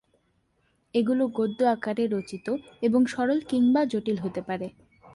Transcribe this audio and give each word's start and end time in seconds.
এগুলো 0.93 1.23
গদ্য 1.37 1.59
আকারে 1.65 2.03
রচিত 2.07 2.47
এবং 2.81 3.01
সরল 3.05 3.39
কিংবা 3.47 3.81
জটিল 3.85 4.17
হতে 4.17 4.41
পারে। 4.41 4.67